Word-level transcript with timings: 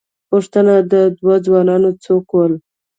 پوښتنه، 0.29 0.75
دا 0.91 1.01
دوه 1.17 1.35
ځوانان 1.45 1.83
څوک 2.05 2.25
ول؟ 2.33 2.53